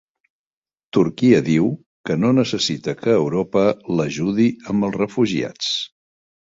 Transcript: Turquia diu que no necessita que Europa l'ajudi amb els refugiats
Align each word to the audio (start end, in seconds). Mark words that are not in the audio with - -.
Turquia 0.97 1.41
diu 1.49 1.67
que 2.09 2.17
no 2.23 2.33
necessita 2.39 2.97
que 3.05 3.15
Europa 3.19 3.67
l'ajudi 3.95 4.53
amb 4.75 4.91
els 4.91 5.01
refugiats 5.05 5.75